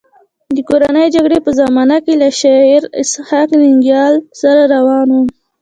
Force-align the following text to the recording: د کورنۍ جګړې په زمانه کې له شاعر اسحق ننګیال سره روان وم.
د 0.55 0.57
کورنۍ 0.69 1.07
جګړې 1.15 1.37
په 1.45 1.51
زمانه 1.59 1.97
کې 2.05 2.13
له 2.21 2.29
شاعر 2.39 2.81
اسحق 3.01 3.49
ننګیال 3.61 4.13
سره 4.41 4.61
روان 4.73 5.07
وم. 5.13 5.27